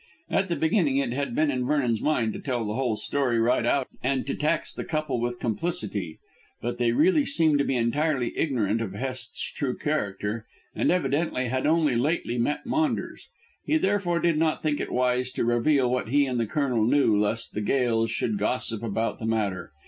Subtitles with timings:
[0.31, 3.63] At the beginning it had been in Vernon's mind to tell the whole story right
[3.67, 6.17] out and to tax the couple with complicity.
[6.59, 11.67] But they really seemed to be entirely ignorant of Hest's true character, and evidently had
[11.67, 13.27] only lately met Maunders.
[13.63, 17.15] He therefore did not think it wise to reveal what he and the Colonel knew
[17.15, 19.71] lest the Gails should gossip about the matter.